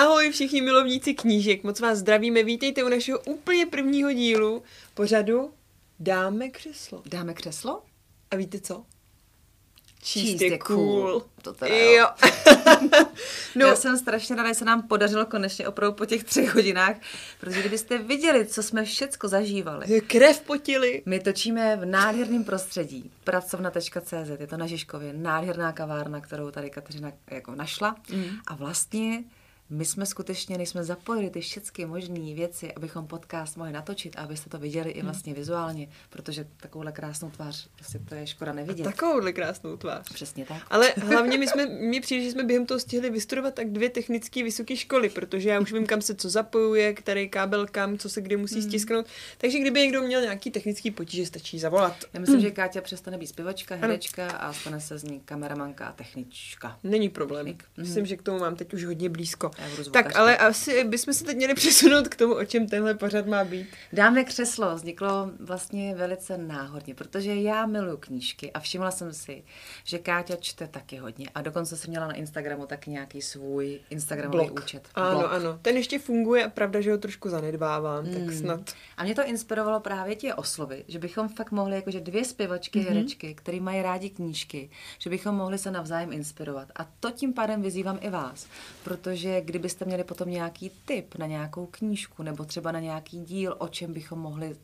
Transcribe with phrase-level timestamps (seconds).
[0.00, 4.62] Ahoj všichni milovníci knížek, moc vás zdravíme, vítejte u našeho úplně prvního dílu
[4.94, 5.52] pořadu
[5.98, 7.02] Dáme křeslo.
[7.06, 7.82] Dáme křeslo?
[8.30, 8.84] A víte co?
[10.02, 11.24] Číst je cool.
[11.42, 11.90] To teda Jo.
[11.90, 12.06] jo.
[13.56, 16.96] no, Já jsem strašně ráda, že se nám podařilo konečně opravdu po těch třech hodinách,
[17.40, 20.00] protože kdybyste viděli, co jsme všecko zažívali.
[20.00, 21.02] krev potili.
[21.06, 27.12] My točíme v nádherném prostředí, pracovna.cz, je to na Žižkově, nádherná kavárna, kterou tady Kateřina
[27.30, 27.96] jako našla.
[28.12, 28.36] Mm.
[28.46, 29.24] A vlastně
[29.70, 34.22] my jsme skutečně, než jsme zapojili ty všechny možné věci, abychom podcast mohli natočit a
[34.22, 38.84] abyste to viděli i vlastně vizuálně, protože takovouhle krásnou tvář, prostě to je škoda nevidět.
[38.84, 40.12] Takovouhle krásnou tvář.
[40.14, 40.62] Přesně tak.
[40.70, 44.42] Ale hlavně my jsme, mi přijde, že jsme během toho stihli vystudovat tak dvě technické
[44.42, 48.20] vysoké školy, protože já už vím, kam se co zapojuje, který kábel kam, co se
[48.20, 49.06] kdy musí stisknout.
[49.38, 51.96] Takže kdyby někdo měl nějaký technický potíže, stačí zavolat.
[52.12, 55.92] Já myslím, že Káťa přestane být zpěvačka, herečka a stane se z ní kameramanka a
[55.92, 56.78] technička.
[56.82, 57.58] Není problém.
[57.76, 59.50] Myslím, že k tomu mám teď už hodně blízko.
[59.92, 63.44] Tak ale asi bychom se teď měli přesunout k tomu, o čem tenhle pořad má
[63.44, 63.66] být.
[63.92, 69.42] Dáme křeslo vzniklo vlastně velice náhodně, protože já miluju knížky a všimla jsem si,
[69.84, 74.44] že Káťa čte taky hodně a dokonce jsem měla na Instagramu taky nějaký svůj Instagramový
[74.46, 74.60] Blog.
[74.64, 74.88] účet.
[74.94, 75.32] Ano, blog.
[75.32, 75.58] ano.
[75.62, 78.12] Ten ještě funguje a pravda, že ho trošku zanedbávám, mm.
[78.14, 78.60] tak snad.
[78.96, 82.88] A mě to inspirovalo právě tě oslovy, že bychom fakt mohli, jakože dvě zpěvačky, Mhm.
[82.88, 82.94] mm-hmm.
[82.94, 86.68] herečky, které mají rádi knížky, že bychom mohli se navzájem inspirovat.
[86.76, 88.46] A to tím pádem vyzývám i vás,
[88.84, 93.68] protože kdybyste měli potom nějaký tip na nějakou knížku nebo třeba na nějaký díl, o
[93.68, 94.56] čem bychom mohli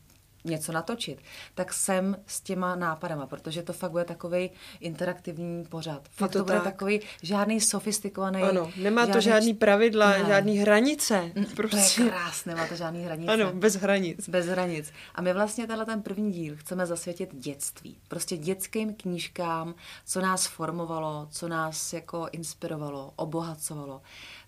[0.46, 1.18] něco natočit,
[1.54, 6.08] tak jsem s těma nápadama, protože to fakt bude takový interaktivní pořad.
[6.10, 6.64] Fakt to to, bude tak.
[6.64, 8.42] takový žádný sofistikovaný.
[8.42, 10.24] Ano, nemá to žádný pravidla, Ne.
[10.26, 11.30] žádný hranice.
[11.34, 12.02] To je Prostě.
[12.02, 13.32] krásné, má to žádný hranice.
[13.32, 14.28] Ano, bez hranic.
[14.28, 14.92] Bez hranic.
[15.14, 17.96] A my vlastně tenhle ten první díl chceme zasvětit dětství.
[18.08, 19.74] Prostě dětským knížkám,
[20.06, 24.02] co nás formovalo, co nás jako inspirovalo, obohacovalo,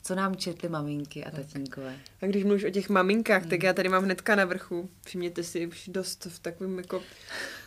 [0.08, 1.96] co nám četly maminky a tatínkové.
[2.22, 3.50] A když mluvíš o těch maminkách, Hmm.
[3.50, 4.90] tak já tady mám hnedka na vrchu.
[5.06, 7.02] Všimněte si, už dost v takovém jako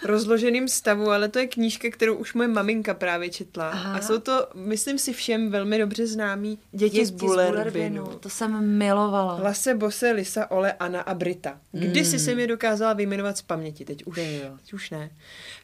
[0.06, 3.70] rozloženém stavu, ale to je knížka, kterou už moje maminka právě četla.
[3.70, 3.94] Aha.
[3.96, 8.06] A jsou to, myslím si, všem velmi dobře známí děti, z Bullerbinu.
[8.06, 9.40] To jsem milovala.
[9.44, 11.60] Lase, Bose, Lisa, Ole, Anna a Brita.
[11.72, 15.12] Kdysi jsem je dokázala vyjmenovat z paměti, teď už, teď už ne.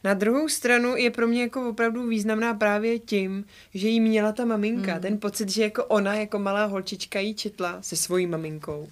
[0.04, 4.44] Na druhou stranu je pro mě jako opravdu významná právě tím, že jí měla ta
[4.44, 4.98] maminka.
[4.98, 8.88] Ten pocit, že jako ona, jako malá holčička jí četla se svojí maminkou.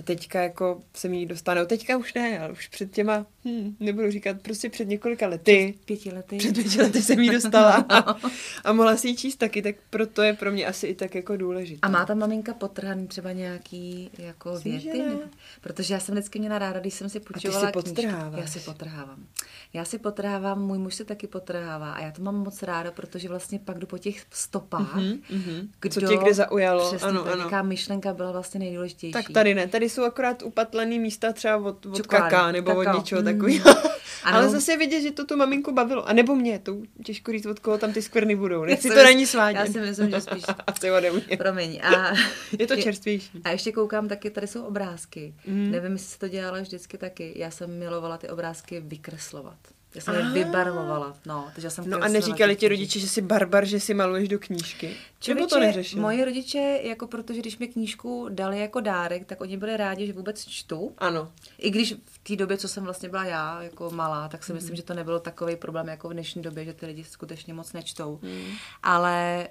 [0.00, 3.26] A teďka jako se mi jí dostane, no teďka už ne, ale už před těma,
[3.44, 5.74] hm, nebudu říkat, prostě před několika lety.
[5.84, 6.36] Pěti lety.
[6.36, 8.16] Před pěti lety jsem jí dostala a,
[8.64, 11.36] a mohla si ji číst taky, tak proto je pro mě asi i tak jako
[11.36, 11.78] důležité.
[11.82, 14.98] A má ta maminka potrhaný třeba nějaký jako Myslím, věty?
[14.98, 15.16] ne.
[15.60, 17.90] Protože já jsem vždycky měla ráda, když jsem si půjčovala si knížky.
[18.02, 18.40] podtrháváš.
[18.40, 19.26] Já si potrhávám.
[19.72, 23.28] Já si potrhávám, můj muž si taky potrhává a já to mám moc ráda, protože
[23.28, 25.68] vlastně pak jdu po těch stopách, Mhm, mhm.
[25.90, 27.62] Co tě kde zaujalo, Přesně, ano, ano.
[27.68, 29.12] myšlenka byla vlastně nejdůležitější.
[29.12, 32.84] Tak tady ne, tady jsou akorát upatlený místa třeba od, od Čokolády, kaká nebo od
[32.84, 32.98] kakao.
[33.00, 33.24] něčeho Mm.
[33.24, 33.64] takového.
[34.24, 36.08] Ale zase vidět, že to tu maminku bavilo.
[36.08, 38.64] A nebo mě, to těžko říct, od koho tam ty skvrny budou.
[38.64, 39.66] Nechci Já to si na ní svádět.
[39.66, 41.36] Já si myslím, že spíš Asi ode mě.
[41.36, 41.80] Promiň.
[41.82, 42.12] A,
[42.58, 43.40] Je to čerstvější.
[43.44, 45.34] A ještě koukám taky, tady jsou obrázky.
[45.46, 45.70] Mm.
[45.70, 47.32] Nevím, jestli to dělala vždycky taky.
[47.36, 49.58] Já jsem milovala ty obrázky vykreslovat.
[49.94, 50.32] Já jsem je Ah.
[50.32, 51.16] vybarvovala.
[51.26, 54.28] No, takže já jsem No a neříkali ti rodiče, že jsi barbar, že si maluješ
[54.28, 54.86] do knížky?
[55.28, 56.00] Nebo to Člověče, neřešil?
[56.00, 60.12] Moji rodiče, jako protože když mi knížku dali jako dárek, tak oni byli rádi, že
[60.12, 60.92] vůbec čtu.
[60.98, 61.32] Ano.
[61.58, 64.46] I když v té době, co jsem vlastně byla já, jako malá, tak Mhm.
[64.46, 67.54] si myslím, že to nebyl takový problém jako v dnešní době, že ty lidi skutečně
[67.54, 68.18] moc nečtou.
[68.22, 68.44] Mm.
[68.82, 69.48] Ale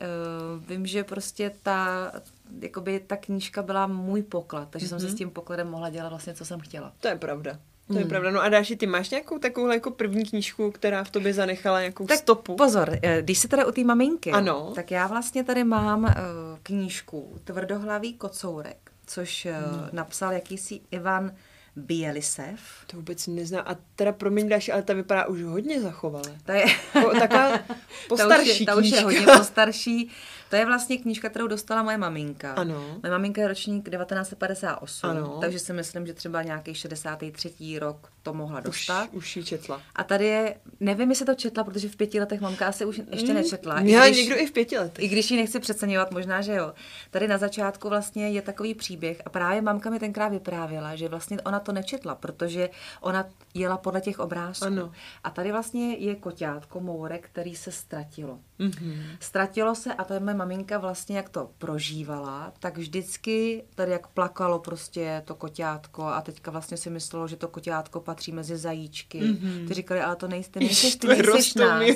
[0.58, 2.12] uh, vím, že prostě ta,
[2.62, 4.90] jakoby ta knížka byla můj poklad, takže mm-hmm.
[4.90, 5.08] jsem Mhm.
[5.08, 6.94] si s tím pokladem mohla dělat vlastně, co jsem chtěla.
[7.00, 7.60] To je pravda.
[7.94, 8.32] To je pravda.
[8.32, 12.08] No a Dáši, ty máš nějakou takovou jako první knížku, která v tobě zanechala nějakou
[12.08, 12.56] Tak stopu?
[12.56, 14.72] pozor, eh, když se teda u té maminky, Ano.
[14.76, 16.10] tak já vlastně tady mám uh,
[16.64, 19.90] knížku Tvrdohlavý kocourek, což uh, Hmm.
[19.92, 21.32] napsal jakýsi Ivan
[21.80, 22.60] Bielisev.
[22.88, 23.64] To vůbec neznám.
[23.68, 26.26] A teda promiň, Dáši, ale ta vypadá už hodně zachovala.
[26.46, 26.66] To je,
[27.20, 30.12] taková ta už, postarší je, ta už je hodně postarší.
[30.50, 32.54] To je vlastně knížka, kterou dostala moje maminka.
[32.54, 33.00] Ano.
[33.04, 35.38] Moje maminka je ročník 1958, Ano.
[35.42, 37.80] takže si myslím, že třeba nějaký 63.
[37.80, 39.10] rok to mohla Už, dostat.
[39.12, 39.82] už ji četla.
[39.96, 43.34] A tady je, nevím, jestli to četla, protože v pěti letech mamka asi už ještě
[43.34, 43.80] nečetla.
[43.80, 45.06] I Měla když- někdo i v pěti letech.
[45.06, 46.74] I když ji nechci přeceňovat, možná, že jo.
[47.12, 51.42] Tady na začátku vlastně je takový příběh a právě mamka mi tenkrát vyprávěla, že vlastně
[51.42, 52.70] ona to nečetla, protože
[53.02, 54.66] ona jela podle těch obrázků.
[54.66, 54.92] Ano.
[55.24, 58.40] A tady vlastně je koťátko, mourek, který se ztratilo.
[58.60, 59.02] Mhm.
[59.20, 64.08] Ztratilo se a to je moje maminka vlastně, jak to prožívala, tak vždycky tady jak
[64.08, 69.22] plakalo prostě to koťátko a teďka vlastně si myslelo, že to koťátko patří mezi zajíčky.
[69.22, 69.68] Mm-hmm.
[69.68, 71.88] Ty říkali, ale to nejsi, ty nejsi, ty nejsi náš.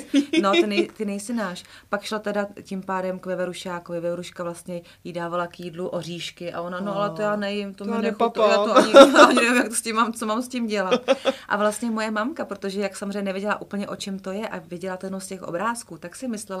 [0.42, 1.64] No, ty, nej, ty nejsi náš.
[1.88, 4.00] Pak šla teda tím pádem k Veverušákovi.
[4.00, 7.84] Veveruška vlastně jí dávala k jídlu oříšky a ona, no ale to já nejím, to,
[7.84, 8.92] To mi já nechutná, já to ani,
[9.28, 11.00] ani nevím, jak to s tím mám, co mám s tím dělat.
[11.48, 14.98] A vlastně moje mamka, protože jak samozřejmě nevěděla úplně, o čem to je a viděla
[15.02, 16.53] jenom z těch obrázků, tak si myslela,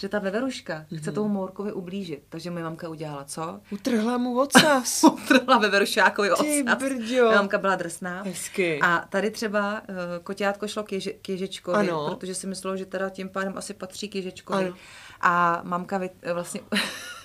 [0.00, 2.22] že ta Veveruška chce tomu Mourkovi ublížit.
[2.28, 3.60] Takže moje mamka udělala co?
[3.70, 5.04] Utrhla mu ocas.
[5.12, 6.46] Utrhla Veverušákovi ocas.
[6.78, 7.30] brďo.
[7.30, 8.22] Mamka byla drsná.
[8.22, 8.80] Hezky.
[8.82, 12.06] A tady třeba uh, koťátko šlo k, ježi, k Ježičkovi, Ano.
[12.14, 14.64] protože si myslelo, že teda tím pádem asi patří k Ježičkovi.
[14.66, 14.76] Ano.
[15.20, 16.60] A mamka vy, vlastně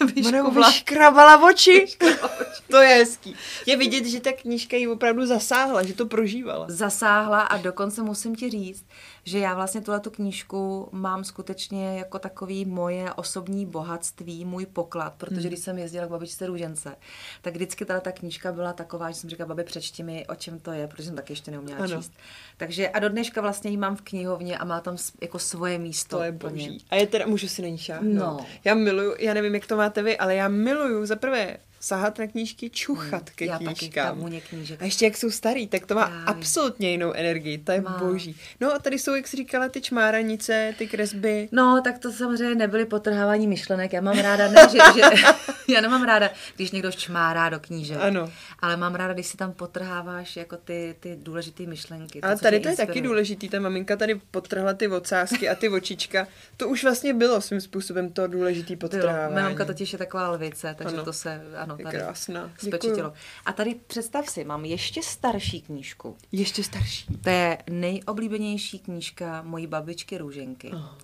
[0.02, 1.86] Ona mu vyškubla vyškrabala oči.
[2.72, 3.36] to je hezký.
[3.66, 6.66] Je vidět, že ta knížka jí opravdu zasáhla, že to prožívala.
[6.70, 8.86] zasáhla a dokonce musím ti říct,
[9.26, 15.42] že já vlastně tuhletu knížku mám skutečně jako takový moje osobní bohatství, můj poklad, protože
[15.42, 15.48] Hmm.
[15.50, 16.96] když jsem jezdila k babičce Růžence,
[17.42, 20.72] tak vždycky ta knížka byla taková, že jsem říkala, babi, přečti mi, o čem to
[20.72, 21.98] je, protože jsem taky ještě neuměla Ano.
[21.98, 22.12] číst.
[22.58, 26.18] Takže a do dneška vlastně ji mám v knihovně a má tam jako svoje místo.
[26.18, 26.78] To je boží.
[26.90, 28.14] A je teda, můžu si na ní šáhnout.
[28.16, 28.46] No.
[28.64, 32.28] Já miluju, já nevím, jak to máte vy, ale já miluju za prvé sahat na
[32.28, 33.52] knížky, čuchat ke Hmm.
[33.54, 34.06] Já taky, knížkám.
[34.06, 34.82] ta vůně knížek.
[34.82, 36.26] A ještě jak jsou starý, tak to má Právě.
[36.26, 37.98] absolutně jinou energii, to je Má.
[37.98, 38.36] boží.
[38.60, 41.50] No a tady jsou, jak jsi říkala, ty čmáranice, ty kresby.
[41.52, 43.94] No, tak to samozřejmě nebyly potrhávání myšlenek.
[43.94, 45.02] Já mám ráda, ne, že, že
[45.74, 47.98] já nemám ráda, když někdo čmárá do knížek.
[48.02, 48.30] Ano.
[48.60, 52.22] Ale mám ráda, když si tam potrháváš jako ty, ty důležité myšlenky.
[52.22, 55.70] Ale co tady to je taky důležitý, ta maminka tady podtrhla ty ocásky a ty
[55.70, 56.28] očička.
[56.58, 59.34] To už vlastně bylo svým způsobem to důležitý podtrhávání.
[59.34, 61.04] Moje mamka totiž je taková lvice, takže Ano.
[61.06, 62.52] to se, ano, Je tady krásná.
[62.58, 62.96] spečetilo.
[62.96, 63.14] Děkuju.
[63.46, 66.18] A tady představ si, mám ještě starší knížku.
[66.32, 67.06] Ještě starší.
[67.24, 70.72] To je nejoblíbenější knížka mojí babičky Růženky.
[70.74, 70.98] Aha.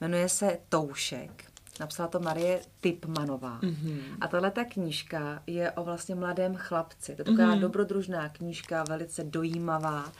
[0.00, 1.44] Jmenuje se Toušek.
[1.80, 3.58] Napsala to Marie Typmanová.
[3.62, 4.00] Mhm.
[4.20, 7.14] A tahle ta knížka je o vlastně mladém chlapci.
[7.16, 7.60] To je taková Mhm.
[7.60, 10.12] dobrodružná knížka, velice dojímavá.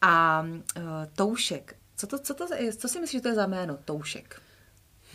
[0.00, 0.82] A uh,
[1.16, 2.46] Toušek, co, to, co, to,
[2.78, 3.78] co si myslíš, že to je za jméno?
[3.84, 4.42] Toušek.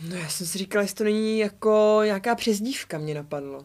[0.08, 3.64] No já jsem si říkala, jestli to není jako nějaká přezdívka, mě napadlo.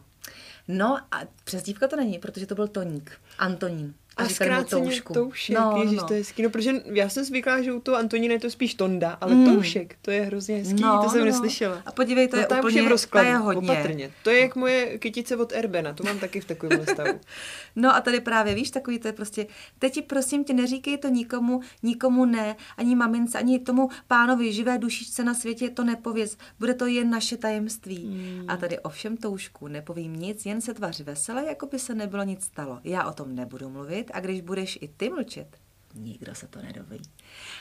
[0.68, 3.94] No a přezdívka to není, protože to byl Toník, Antonín.
[4.16, 5.12] A mu zkráceně Toušku.
[5.12, 6.04] toušek, No, ježiš, no.
[6.06, 6.42] to je hezký.
[6.42, 9.54] No, protože já jsem zvyklá, že u toho Antonína je to spíš Tonda, ale Mm.
[9.54, 11.82] toušek, to je hrozně hezký, to jsem neslyšela.
[11.86, 13.70] A podívej, to no, je ta úplně, už je hodně.
[13.70, 14.10] opatrně.
[14.22, 17.20] To je jak moje kytice od Erbena, to mám taky v takovém stavu.
[17.76, 19.46] No a tady právě, víš, takový to je prostě,
[19.78, 24.78] teď ti prosím tě neříkej to nikomu, nikomu ne, ani mamince, ani tomu pánovi, živé
[24.78, 28.04] dušičce na světě to nepověz, bude to jen naše tajemství.
[28.38, 28.50] Hmm.
[28.50, 32.22] A tady o všem toušku nepovím nic, jen se tvař veselé, jako by se nebylo
[32.24, 32.78] nic stalo.
[32.84, 35.46] Já o tom nebudu mluvit a když budeš i ty mlčet,
[35.94, 37.00] nikdo se to nedoví.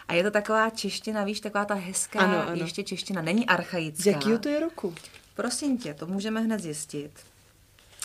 [0.08, 2.62] A je to taková čeština, víš, taková ta hezká, Ano, ano.
[2.62, 4.04] ještě čeština, není archaická.
[4.04, 4.96] Z jakého to je roku?
[5.36, 7.12] Prosím tě, to můžeme hned zjistit.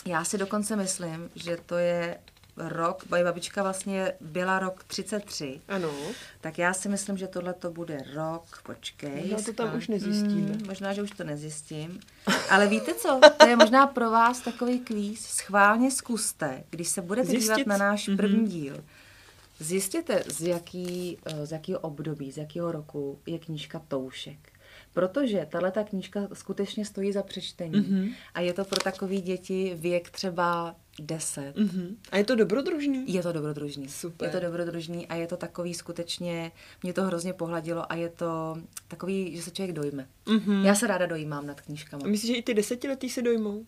[0.05, 2.17] Já si dokonce myslím, že to je
[2.59, 5.91] rok, moje babička vlastně byla rok 33, Ano.
[6.41, 9.21] tak já si myslím, že tohle to bude rok, počkej.
[9.21, 10.51] Možná to tam už nezjistíme.
[10.51, 11.99] Mm, možná, že už to nezjistím.
[12.49, 15.21] Ale víte co, to je možná pro vás takový kvíz.
[15.25, 17.55] Schválně zkuste, když se budete Zjistit.
[17.55, 18.17] dívat na náš Mhm.
[18.17, 18.83] první díl,
[19.59, 24.48] zjistěte, z, jaký, eh, z jakého období, z jakého roku je knížka Toušek.
[24.93, 27.79] Protože tahle ta knížka skutečně stojí za přečtení.
[27.79, 28.09] Mhm.
[28.33, 31.53] A je to pro takové děti věk třeba 10.
[31.57, 31.95] Mhm.
[32.11, 33.13] A je to dobrodružný?
[33.13, 33.89] Je to dobrodružný.
[33.89, 34.27] Super.
[34.27, 36.51] Je to dobrodružný a je to takový skutečně,
[36.83, 38.57] mě to hrozně pohladilo a je to
[38.87, 40.07] takový, že se člověk dojme.
[40.29, 40.65] Mhm.
[40.65, 42.05] Já se ráda dojímám nad knížkama.
[42.05, 43.65] A myslíš, že i ty desetiletí se dojmou?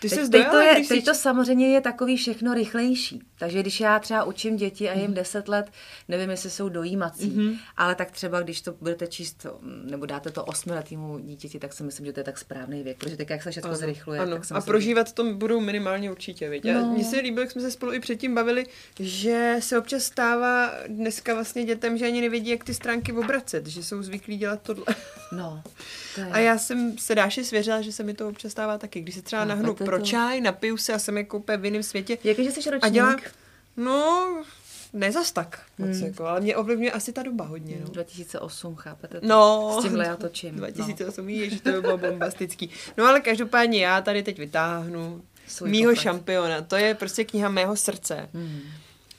[0.00, 1.04] Ty Teď, teď, to je, když teď jsi...
[1.04, 3.22] to samozřejmě je takový všechno rychlejší.
[3.38, 5.00] Takže když já třeba učím děti a Mhm.
[5.02, 5.70] jim 10 let,
[6.08, 7.58] nevím, jestli jsou dojímací, mm-hmm.
[7.76, 9.46] ale tak třeba, když to budete číst,
[9.84, 13.16] nebo dáte to osmiletýmu dítěti, tak si myslím, že to je tak správný věk, protože
[13.16, 14.36] teď, jak se všechno zrychluje, ano.
[14.36, 16.64] tak A prožívat to budou minimálně určitě, viď?
[16.64, 16.72] No.
[16.72, 16.92] No.
[16.92, 18.66] Mně se líbilo, jak jsme se spolu i předtím bavili,
[19.00, 23.82] že se občas stává dneska vlastně dětem, že ani nevědí, jak ty stránky obracet, že
[23.82, 24.86] jsou zvyklí dělat tohle.
[25.32, 25.62] No,
[26.14, 26.26] to je...
[26.26, 29.22] A já jsem se Dáši svěřila, že se mi to občas stává taky, když se
[29.22, 29.96] třeba Chápete nahnu to?
[29.96, 32.18] pro čaj, napiju se a jsem jako úplně v jiném světě.
[32.24, 32.84] Jakože jsi ročník?
[32.84, 33.16] A dělá,
[33.76, 34.28] no,
[34.92, 36.06] ne zas tak moc, Hmm.
[36.06, 37.88] jako, ale mě ovlivňuje asi ta doba hodně, no.
[37.88, 39.20] 2008, chápete?
[39.20, 39.26] to?
[39.26, 40.56] No, S tímhle já točím.
[40.56, 41.26] 2008, no.
[41.26, 42.70] víš, to by bylo bombastický.
[42.96, 46.02] No ale každopádně já tady teď vytáhnu Svůj mýho poklad.
[46.02, 46.62] šampiona.
[46.62, 48.28] To je prostě kniha mého srdce.
[48.34, 48.40] No.
[48.40, 48.60] Mm.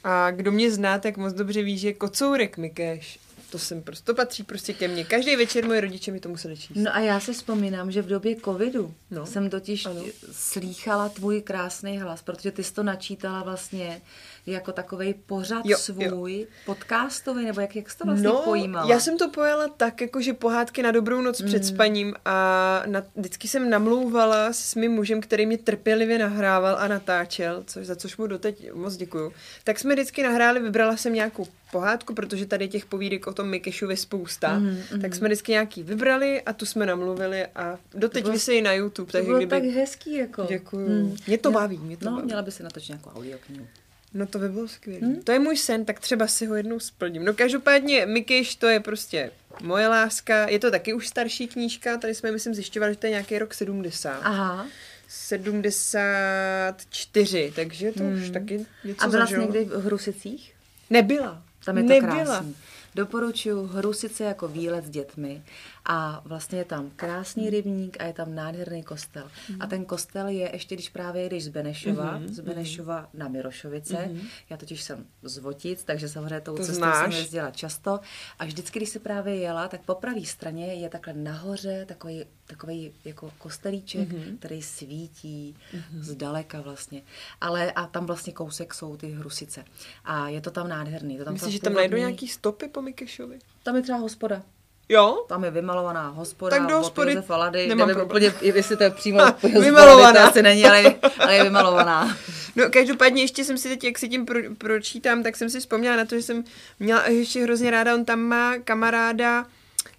[0.04, 4.16] A kdo mě zná, tak moc dobře ví, že Kocourek Mikeš, to jsem prostě, to
[4.16, 5.04] patří prostě ke mně.
[5.06, 6.76] Každý večer moje rodiče mi to museli číst.
[6.76, 9.26] No a já si vzpomínám, že v době covidu No.
[9.26, 10.02] jsem totiž Ano.
[10.32, 14.02] slýchala tvůj krásný hlas, protože ty jsi to načítala vlastně,
[14.46, 18.92] jako takový pořad Jo, svůj, podcastový, nebo jak, jak jsi to vlastně no, pojímala?
[18.92, 21.48] já jsem to pojala tak, jako že pohádky na dobrou noc mm.
[21.48, 26.88] před spaním a na, vždycky jsem namlouvala s mým mužem, který mě trpělivě nahrával a
[26.88, 29.34] natáčel, což, za což mu doteď moc děkuju.
[29.64, 33.98] Tak jsme vždycky nahráli, vybrala jsem nějakou pohádku, protože tady těch povídek o tom Mikešovi
[33.98, 35.02] spousta, mm, mm.
[35.02, 39.08] tak jsme vždycky nějaký vybrali a tu jsme namluvili a doteď bylo- vysejí na YouTube,
[39.08, 39.50] to takže bylo kdyby...
[39.50, 40.46] tak hezký, jako.
[40.50, 40.90] Děkuju.
[40.90, 41.18] Mm.
[41.28, 42.26] Mě to baví, mě to no, baví.
[42.26, 43.68] měla by si natočit nějakou audioknihu.
[44.14, 45.08] No to by bylo skvělé.
[45.08, 45.22] Hmm?
[45.24, 47.26] To je můj sen, tak třeba si ho jednou splním.
[47.26, 50.50] No každopádně Mikyš to je prostě moje láska.
[50.50, 53.54] Je to taky už starší knížka, tady jsme myslím zjišťovali, že to je nějaký rok
[53.54, 54.20] 70.
[54.24, 54.68] Aha.
[55.08, 60.54] 74, takže to už taky něco A byla jsi někdy v Hrusicích?
[60.90, 61.44] Nebyla.
[61.66, 62.16] Tam je to Nebyla.
[62.16, 62.56] krásný.
[62.96, 65.44] Doporučuji Hrusice jako výlet s dětmi
[65.92, 69.32] a vlastně je tam krásný rybník a je tam nádherný kostel.
[69.60, 74.10] A ten kostel je ještě, když právě jedeš z Benešova, z Benešova na Mirošovice.
[74.50, 77.14] Já totiž jsem z Votic, takže samozřejmě tou To cestou znáš.
[77.14, 78.00] jsem jezdila často.
[78.40, 82.92] A vždycky, když se právě jela, tak po pravé straně je takhle nahoře takový, takový
[83.06, 85.56] jako kostelíček, který svítí
[86.00, 87.02] zdaleka vlastně.
[87.42, 89.66] Ale a tam vlastně kousek jsou ty Hrusice.
[90.06, 91.18] A je to tam nádherný.
[91.18, 93.40] To tam Myslíš, že tam najdou původní- nějaký stopy po Mikešovi?
[93.64, 94.44] Tam je třeba hospoda.
[94.90, 95.26] Jo?
[95.28, 97.68] Tam je vymalovaná hospoda Tak do od hospody Josefa Lady.
[97.68, 98.24] nemám Nevím problém.
[98.34, 99.20] úplně, jestli to je přímo
[99.62, 100.14] vymalovaná.
[100.14, 102.18] To asi není, ale, ale je vymalovaná.
[102.56, 105.96] No každopádně ještě jsem si teď, jak si tím pro, pročítám, tak jsem si vzpomněla
[105.96, 106.44] na to, že jsem
[106.80, 109.46] měla ještě hrozně ráda, on tam má kamaráda,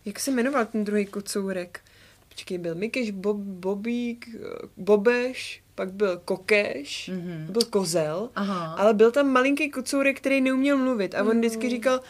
[0.04, 1.80] jak se jmenoval ten druhý kocourek?
[2.28, 4.28] Počkej, byl Mikeš, Bob, Bobík,
[4.76, 7.46] Bobeš, pak byl Kokeš, mm-hmm.
[7.50, 8.74] byl Kozel, Aha.
[8.78, 12.00] ale byl tam malinký kocourek, který neuměl mluvit a on vždycky říkal,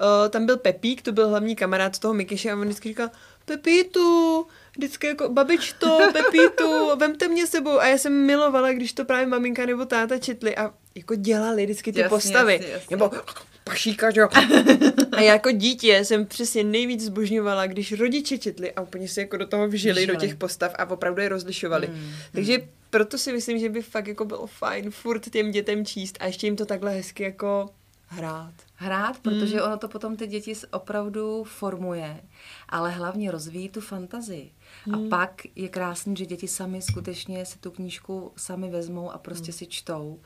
[0.00, 3.10] uh, tam byl Pepík, to byl hlavní kamarád toho Mikeše a on vždycky říkal,
[3.44, 9.26] Pepítu, vždycky jako babičto, Pepítu, vemte mě sebou a já jsem milovala, když to právě
[9.26, 12.52] maminka nebo táta četli a jako dělali vždycky ty Jasně, postavy.
[12.52, 12.96] jasně, jasně.
[12.96, 13.10] Nebo
[13.64, 14.28] pašíka, že jo.
[15.12, 19.36] A já jako dítě jsem přesně nejvíc zbožňovala, když rodiče četli a úplně se jako
[19.36, 20.16] do toho vžili, do Vžili.
[20.28, 21.86] těch postav a opravdu je rozlišovali.
[21.86, 22.58] Hmm, Takže
[22.90, 26.46] proto si myslím, že by fakt jako bylo fajn furt těm dětem číst a ještě
[26.46, 27.68] jim to takhle hezky jako
[28.10, 28.54] hrát.
[28.74, 32.20] Hrát, protože ono to potom ty děti opravdu formuje,
[32.68, 34.52] ale hlavně rozvíjí tu fantazii.
[34.94, 39.52] A pak je krásný, že děti sami skutečně si tu knížku sami vezmou a prostě
[39.52, 40.20] si čtou.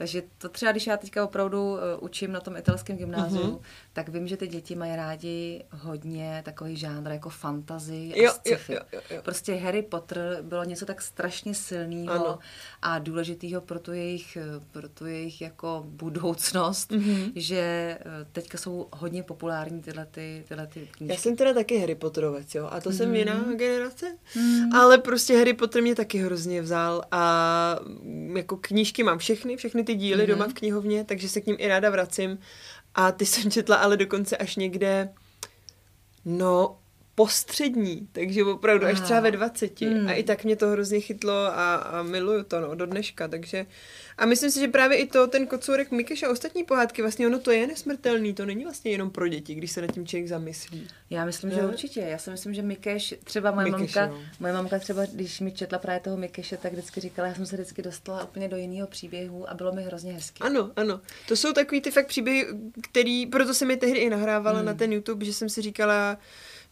[0.00, 3.58] Takže to třeba, když já teďka opravdu uh, učím na tom italském gymnáziu, Mhm.
[3.92, 8.30] tak vím, že ty děti mají rádi hodně takový žánr jako fantasy a Jo, jo,
[8.32, 8.72] sci-fi.
[8.72, 9.20] jo, jo, jo.
[9.24, 12.38] Prostě Harry Potter bylo něco tak strašně silného
[12.82, 17.02] a důležitého pro tu jejich, eh, pro tu jejich jako budoucnost, Mhm.
[17.10, 17.32] mm-hmm.
[17.36, 17.58] že
[18.00, 21.14] eh, teďka jsou hodně populární tyhle, ty, tyhle ty knížky.
[21.14, 23.56] Já jsem teda taky Harry Potterovec, jo, a to jsem jiná Mhm.
[23.56, 24.06] generace,
[24.74, 29.84] ale prostě Harry Potter mě taky hrozně vzal a mm, jako knížky mám všechny, všechny
[29.84, 30.26] ty díly Mhm.
[30.32, 32.38] doma v knihovně, takže se k ním i ráda vracím
[32.94, 35.08] a ty jsem četla ale dokonce až někde,
[36.24, 36.78] no,
[37.24, 39.80] postřední, takže opravdu až třeba ve 20.
[39.80, 40.08] Hmm.
[40.08, 43.66] A i tak mě to hrozně chytlo a, a miluju to, no, do dneška, takže
[44.18, 47.38] a myslím si, že právě i to, ten kocourek Mikeš a ostatní pohádky, vlastně ono
[47.38, 50.88] to je nesmrtelný, to není vlastně jenom pro děti, když se nad tím člověk zamyslí.
[51.10, 51.66] Já myslím, že Ne?
[51.68, 52.00] určitě.
[52.00, 54.20] Já si myslím, že Mikeš, třeba moje Mikeš, mamka, jo.
[54.40, 57.56] moje mamka třeba, když mi četla právě toho Mikeše, tak vždycky říkala, já jsem se
[57.56, 60.38] vždycky dostala úplně do jiného příběhu a bylo mi hrozně hezky.
[60.40, 61.00] Ano, ano.
[61.28, 62.46] To jsou takový ty fakt příběhy,
[62.82, 64.66] který, proto jsem je tehdy i nahrávala Hmm.
[64.66, 66.18] na ten YouTube, že jsem si říkala,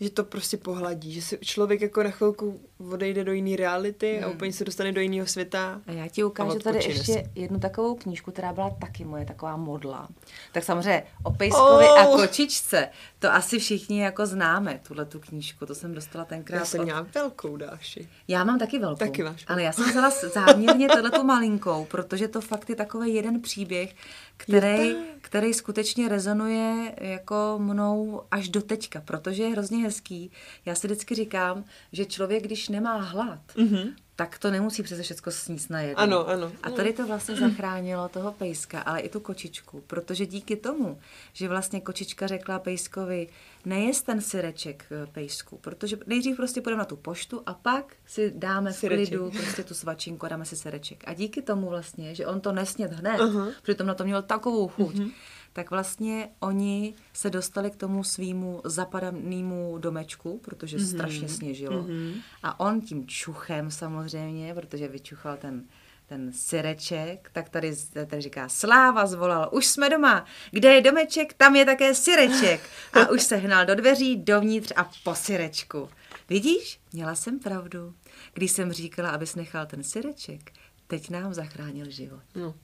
[0.01, 2.61] že to prostě pohladí, že se člověk jako na chvilku
[2.93, 4.25] odejde do jiné reality Hmm.
[4.25, 5.81] a úplně se dostane do jiného světa.
[5.87, 7.25] A já ti ukážu A tady ještě si.
[7.35, 10.09] jednu takovou knížku, která byla taky moje taková modla.
[10.53, 12.21] Tak samozřejmě o Pejskovi a Oh.
[12.21, 12.89] kočičce,
[13.19, 16.85] to asi všichni jako známe, tuhle tu knížku, to jsem dostala tenkrát Já jsem od-
[16.85, 18.09] měla velkou dáši.
[18.29, 18.99] Já mám taky velkou.
[18.99, 23.41] Taky máš Ale já jsem vzala záměrně tohletu malinkou, protože to fakt je takový jeden
[23.43, 23.95] příběh,
[24.37, 30.31] který, který skutečně rezonuje jako mnou až do teďka, protože je hrozně hezký.
[30.67, 33.93] Já si vždycky říkám, že člověk, když nemá hlad, mm-hmm.
[34.19, 36.03] Tak to nemusí přece všechno sníst na jedno.
[36.03, 36.53] Ano, ano.
[36.63, 40.99] A tady to vlastně zachránilo toho pejska, ale i tu kočičku, protože díky tomu,
[41.33, 43.29] že vlastně kočička řekla pejskovi,
[43.65, 48.33] nejest ten syreček eh, pejsku, protože nejdřív prostě půjdeme na tu poštu a pak si
[48.37, 51.05] dáme v klidu prostě tu svačinku a dáme si syreček.
[51.07, 53.53] A díky tomu vlastně, že on to nesněd hned, uh-huh.
[53.63, 55.13] přitom na to měl takovou chuť, uh-huh.
[55.53, 60.95] Tak vlastně oni se dostali k tomu svýmu zapadanému domečku, protože mm-hmm.
[60.95, 61.83] strašně sněžilo.
[61.83, 62.15] Mm-hmm.
[62.43, 65.65] A on tím čuchem samozřejmě, protože vyčuchal ten
[66.09, 67.77] ten syreček, tak tady,
[68.07, 72.61] tady říká, Sláva zvolal, už jsme doma, kde je domeček, tam je také syreček.
[72.93, 75.89] A už se hnal do dveří, dovnitř a po syrečku.
[76.29, 77.95] Vidíš, měla jsem pravdu.
[78.35, 80.53] Když jsem říkala, abys nechal ten syreček,
[80.87, 82.23] teď nám zachránil život.
[82.35, 82.55] No.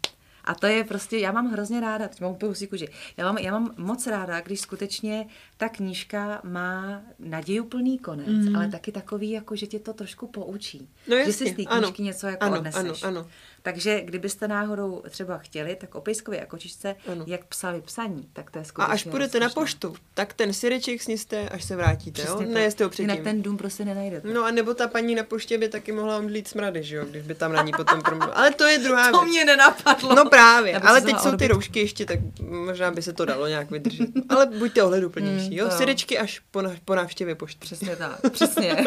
[0.45, 3.39] A to je prostě, já mám hrozně ráda, teď mám úplně husí kůži, já mám,
[3.39, 8.57] já mám moc ráda, když skutečně ta knížka má nadějuplný konec, mm.
[8.57, 10.89] ale taky takový, jako že tě to trošku poučí.
[11.09, 13.03] No jasně, že si z té knížky ano, něco jako ano, odneseš.
[13.03, 13.27] ano, ano.
[13.63, 17.25] Takže kdybyste náhodou třeba chtěli, tak o pejskovi a kočičce, Ano.
[17.29, 21.03] jak psali psaní, tak to je A skutečně až půjdete na poštu, tak ten syreček
[21.03, 22.27] sněste, až se vrátíte, jo?
[22.27, 22.55] Přesně tak.
[22.55, 23.11] Nejeste ho předtím.
[23.11, 24.29] Jinak ten dům prostě nenajdete.
[24.33, 27.23] No a nebo ta paní na poště by taky mohla omdlít smrady, že jo, když
[27.23, 28.35] by tam na ní potom promluvila.
[28.37, 29.31] Ale to je druhá to věc.
[29.31, 30.15] mě nenapadlo.
[30.15, 33.71] No právě, ale teď jsou ty roušky ještě, tak možná by se to dalo nějak
[33.71, 34.09] vydržet.
[34.29, 35.71] Ale buďte ohleduplnější, Mm, jo?
[35.71, 37.59] Syrečky až po, na, po návštěvě pošty.
[37.61, 38.85] Přesně tak, přesně.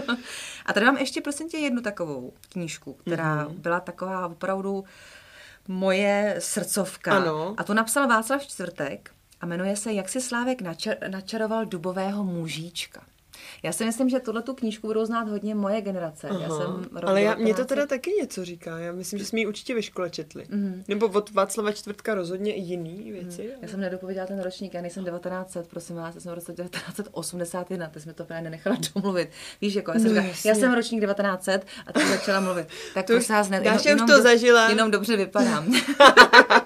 [0.66, 3.46] a tady mám ještě prosím tě jednu takovou knížku, která Mhm.
[3.46, 3.60] mm-hmm.
[3.60, 4.84] byla taková opravdu
[5.68, 7.12] moje srdcovka.
[7.12, 7.54] Ano.
[7.58, 13.00] A to napsal Václav Čtvrtek a jmenuje se Jak si Slávek načar- načaroval dubového mužíčka.
[13.62, 16.26] Já si myslím, že tuhle tu knížku budou znát hodně moje generace.
[16.26, 16.56] Já Aha.
[16.56, 18.78] jsem rok Ale já, mě to 1900 teda taky něco říká.
[18.78, 20.44] Já myslím, že jsme ji určitě ve škole četli.
[20.48, 20.84] Mhm.
[20.88, 23.50] Nebo od Václava Čtvrtka rozhodně i jiný věci.
[23.62, 27.88] Já jsem nedopověděla ten ročník, já nejsem 1900, prosím vás, já jsem v roce 1981,
[27.88, 29.30] ty jsi mi to právě nenechala domluvit.
[29.60, 32.68] Víš, jako já jsem, No, říkala, já jsem ročník 1900 a ty začala mluvit.
[32.94, 34.68] Tak To se vás ne, Dáša už to zažila.
[34.68, 35.72] Jenom dobře vypadám.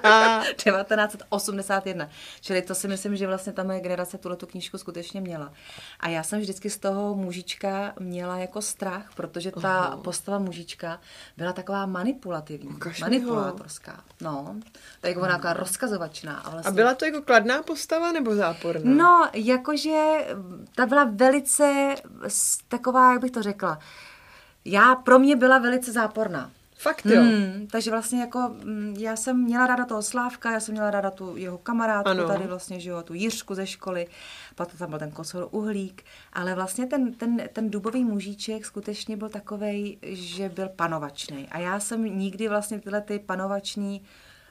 [0.57, 2.09] 1981.
[2.41, 5.53] Čili to si myslím, že vlastně ta moje generace tuhle tu knížku skutečně měla.
[6.01, 9.97] A já jsem vždycky z toho mužička měla jako strach, protože ta Aha.
[9.97, 11.01] postava mužička
[11.37, 14.05] byla taková manipulativní, Ukaž manipulátorská.
[14.21, 14.57] No,
[15.01, 16.39] tak jako ona taková rozkazovačná.
[16.39, 18.95] A, vlastně A byla to jako kladná postava nebo záporná?
[18.95, 20.27] No, jakože
[20.75, 21.95] ta byla velice
[22.69, 23.79] taková, jak bych to řekla,
[24.65, 26.51] já pro mě byla velice záporná.
[26.83, 27.23] Fakt jo.
[27.23, 31.11] Hmm, takže vlastně jako mm, já jsem měla ráda toho Slávka, já jsem měla ráda
[31.11, 32.27] tu jeho kamarádku Ano.
[32.29, 34.07] tady vlastně, že jo, tu Jiřku ze školy,
[34.55, 39.29] pak tam byl ten kosor uhlík, ale vlastně ten, ten, ten dubový mužíček skutečně byl
[39.29, 41.49] takovej, že byl panovačný.
[41.51, 44.03] A já jsem nikdy vlastně tyhle ty panovační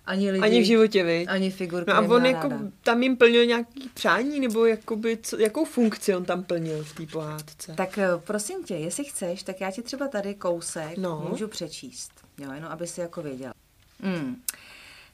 [0.06, 1.28] ani lidi, Ani v životě, vy.
[1.28, 2.66] ani figurky No a on jako ráda.
[2.84, 7.06] tam jim plnil nějaký přání, nebo jakoby, co, jakou funkci on tam plnil v té
[7.06, 7.74] pohádce?
[7.78, 11.26] Tak eh, prosím tě, jestli chceš, tak já ti třeba tady kousek no.
[11.30, 12.12] můžu přečíst.
[12.42, 13.54] Jo, jenom aby si jako věděla.
[14.00, 14.42] Mm.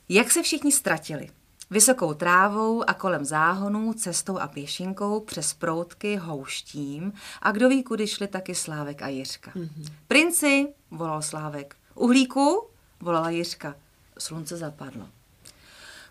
[0.09, 1.29] Jak se všichni ztratili?
[1.69, 8.07] Vysokou trávou a kolem záhonů, cestou a pěšinkou, přes proutky, houštím a kdo ví, kudy
[8.07, 9.51] šli taky Slávek a Jiřka.
[9.51, 9.93] Mm-hmm.
[10.07, 11.75] Princi, volal Slávek.
[11.95, 12.67] Uhlíku,
[12.99, 13.75] volala Jiřka.
[14.19, 15.07] Slunce zapadlo.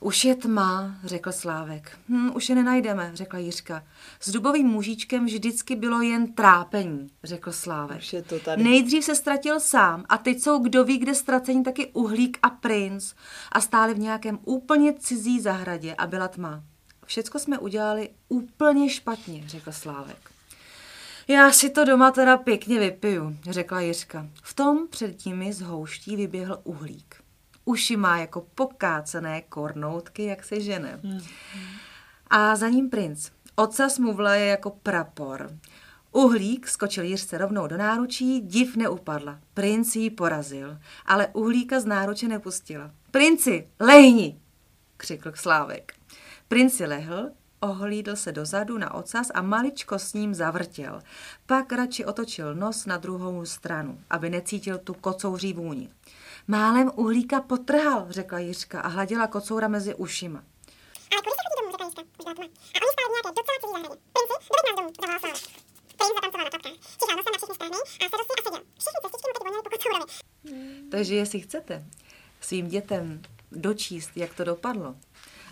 [0.01, 1.99] Už je tma, řekl Slávek.
[2.09, 3.85] Hm, už je nenajdeme, řekla Jiřka.
[4.21, 7.99] S dubovým mužíčkem vždycky bylo jen trápení, řekl Slávek.
[7.99, 8.65] Už je to tady.
[8.65, 13.15] Nejdřív se ztratil sám a teď jsou kdo ví, kde ztracení taky uhlík a princ
[13.53, 16.63] a stáli v nějakém úplně cizí zahradě a byla tma.
[17.07, 20.31] Všecko jsme udělali úplně špatně, řekl Slávek.
[21.29, 24.27] Já si to doma teda pěkně vypiju, řekla Jiřka.
[24.43, 27.26] V tom před nimi z houští vyběhl uhlík.
[27.69, 31.01] Uši má jako pokácené kornoutky, jak se žene.
[32.31, 33.31] A za ním princ.
[33.55, 35.51] Ocas mu vlaje jako prapor.
[36.13, 39.39] Uhlík skočil Jiřce rovnou do náručí, div neupadla.
[39.55, 42.91] Princ ji porazil, ale uhlíka z náruče nepustila.
[43.11, 44.41] Princi, lehni,
[44.97, 45.93] křikl Slávek.
[46.49, 51.03] Princi lehl, ohlídl se dozadu na ocas a maličko s ním zavrtěl.
[51.47, 55.89] Pak radši otočil nos na druhou stranu, aby necítil tu kocouří vůni.
[56.49, 60.39] Málem uhlíka potrhal, řekla Jiřka a hladila kocoura mezi ušima.
[61.13, 62.45] Ale kudy se chodí domů, řekla Jiřka, už byla tma.
[62.75, 63.99] A oni stáli v nějaké docela cizí zahradě.
[64.15, 65.37] Princi, doveď nás domů, zavolal.
[65.99, 68.63] Princ zatancoval na na všechny strany a a seděl.
[68.81, 70.05] Všechny cestičky mu teď voněly po kocourovi.
[70.91, 71.85] Takže jestli chcete
[72.41, 74.95] svým dětem dočíst, jak to dopadlo,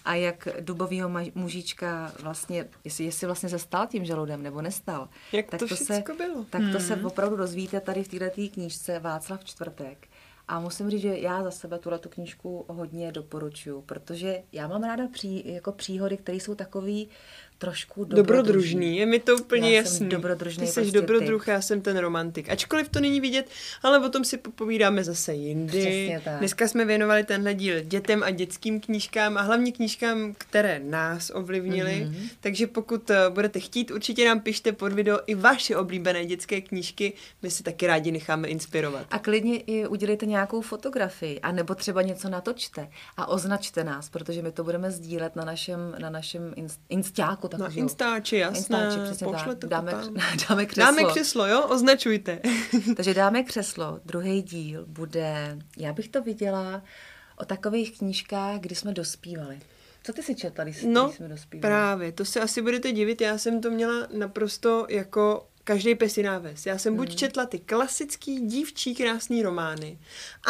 [0.05, 5.09] a jak dubovýho mužička vlastně, jestli, jestli vlastně se stal tím žaludem nebo nestal.
[5.33, 6.45] Jak tak to se, všecko bylo.
[6.51, 10.09] Tak to se opravdu dozvíte tady v této knížce Václav Čtvrtek.
[10.49, 14.83] A musím říct, že já za sebe tuhle tu knížku hodně doporučuju, protože já mám
[14.85, 17.09] ráda pří, jako příhody, které jsou takový
[17.59, 18.27] trošku dobrodružný.
[18.27, 20.09] Dobrodružný, je mi to úplně Já jsem jasný.
[20.09, 22.51] dobrodružný Ty jsi prostě dobrodruh, já jsem ten romantik.
[22.51, 23.47] Ačkoliv to není vidět,
[23.83, 25.81] ale o tom si popovídáme zase jindy.
[25.81, 26.39] Přesně tak.
[26.39, 32.01] Dneska jsme věnovali tenhle díl dětem a dětským knížkám a hlavně knížkám, které nás ovlivnily.
[32.05, 32.15] Mhm.
[32.15, 32.29] Mm-hmm.
[32.41, 37.13] Takže pokud eh, budete chtít, určitě nám pište pod video i vaše oblíbené dětské knížky.
[37.43, 39.07] My se taky rádi necháme inspirovat.
[39.11, 44.43] A klidně i udělejte nějakou fotografii, a nebo třeba něco natočte a označte nás, protože
[44.43, 47.44] my to budeme sdílet na našem, na našem inst, instáku.
[47.53, 47.79] Na takového.
[47.81, 48.59] Instači, jasné.
[48.59, 49.59] Instači, přesně Pošle tak.
[49.59, 50.15] to Dáme, tam.
[50.49, 50.85] dáme křeslo.
[50.85, 51.63] Dáme křeslo, jo?
[51.69, 52.39] Označujte.
[52.97, 54.01] Takže dáme křeslo.
[54.05, 56.83] Druhý díl bude, já bych to viděla
[57.37, 59.61] o takových knížkách, kdy jsme dospívali.
[60.03, 61.61] Co ty si četla, když, No, když jsme dospívali?
[61.61, 66.39] právě, to se asi budete divit, já jsem to měla naprosto jako každý pes jiná
[66.39, 66.67] ves.
[66.67, 66.97] Já jsem Hmm.
[67.05, 69.99] buď četla ty klasický dívčí krásný romány,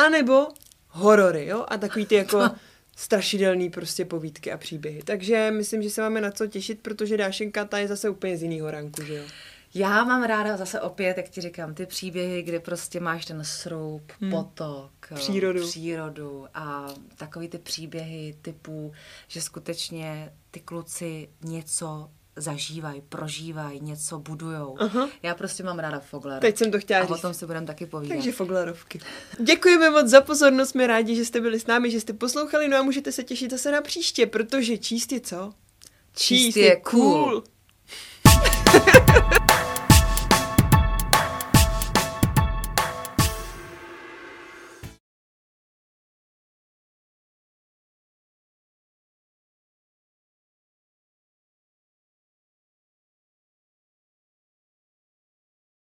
[0.06, 0.46] anebo
[0.88, 2.50] horory, jo, a takový ty jako
[2.96, 5.02] strašidelný prostě povídky a příběhy.
[5.02, 8.42] Takže myslím, že se máme na co těšit, protože Dášenka ta je zase úplně z
[8.42, 9.24] jiného ranku, že jo.
[9.76, 14.12] Já mám ráda zase opět, jak ti říkám, ty příběhy, kde prostě máš ten sroup,
[14.20, 14.30] hmm.
[14.30, 15.68] potok, přírodu.
[15.68, 18.92] přírodu a takový ty příběhy typu,
[19.28, 24.76] že skutečně ty kluci něco zažívají, prožívají, něco budujou.
[24.76, 25.08] Uh-huh.
[25.22, 26.40] Já prostě mám ráda Fogler.
[26.40, 27.16] Teď jsem to chtěla A říct.
[27.16, 28.16] o tom si budeme taky povídat.
[28.16, 29.00] Takže Foglerovky.
[29.40, 32.76] Děkujeme moc za pozornost, jsme rádi, že jste byli s námi, že jste poslouchali, no
[32.76, 35.52] a můžete se těšit zase na příště, protože číst je co?
[36.16, 37.24] Číst je cool.
[37.24, 37.44] cool.